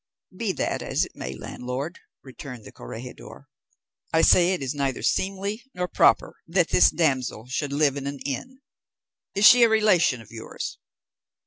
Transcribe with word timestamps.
"Be 0.35 0.51
that 0.53 0.81
as 0.81 1.05
it 1.05 1.15
may, 1.15 1.35
landlord," 1.35 1.99
returned 2.23 2.65
the 2.65 2.71
corregidor; 2.71 3.47
"I 4.11 4.23
say 4.23 4.55
it 4.55 4.63
is 4.63 4.73
neither 4.73 5.03
seemly 5.03 5.63
nor 5.75 5.87
proper 5.87 6.37
that 6.47 6.69
this 6.69 6.89
damsel 6.89 7.45
should 7.45 7.71
live 7.71 7.95
in 7.95 8.07
an 8.07 8.17
inn. 8.25 8.61
Is 9.35 9.45
she 9.45 9.61
a 9.61 9.69
relation 9.69 10.19
of 10.19 10.31
yours?" 10.31 10.79